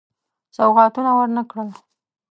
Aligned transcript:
سوغاتونه 0.55 1.11
ورنه 1.17 1.41
کړل. 1.49 1.69